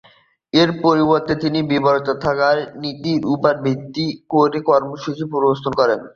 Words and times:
এর 0.53 0.69
পরিবর্তে 0.85 1.33
তিনি 1.43 1.59
বিরত 1.71 2.07
থাকার 2.25 2.57
নীতির 2.81 3.21
ওপর 3.33 3.53
ভিত্তি 3.65 4.05
করে 4.33 4.59
কর্মসূচি 4.69 5.23
প্রস্তাব 5.31 5.73
করেন। 5.79 5.99